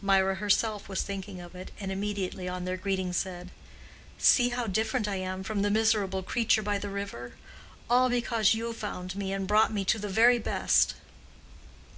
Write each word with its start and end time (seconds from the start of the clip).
Mirah 0.00 0.36
herself 0.36 0.88
was 0.88 1.02
thinking 1.02 1.38
of 1.38 1.54
it, 1.54 1.70
and 1.78 1.92
immediately 1.92 2.48
on 2.48 2.64
their 2.64 2.78
greeting 2.78 3.12
said, 3.12 3.50
"See 4.16 4.48
how 4.48 4.66
different 4.66 5.06
I 5.06 5.16
am 5.16 5.42
from 5.42 5.60
the 5.60 5.68
miserable 5.68 6.22
creature 6.22 6.62
by 6.62 6.78
the 6.78 6.88
river! 6.88 7.34
all 7.90 8.08
because 8.08 8.54
you 8.54 8.72
found 8.72 9.14
me 9.16 9.34
and 9.34 9.46
brought 9.46 9.70
me 9.70 9.84
to 9.84 9.98
the 9.98 10.08
very 10.08 10.38
best." 10.38 10.94